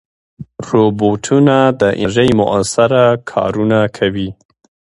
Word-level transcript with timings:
روبوټونه 0.69 1.55
د 1.81 1.83
انرژۍ 2.03 2.29
مؤثره 2.41 3.03
کارونه 3.31 3.79
کوي. 3.97 4.29